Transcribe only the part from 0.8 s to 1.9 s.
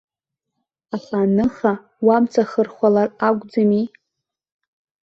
Аха аныха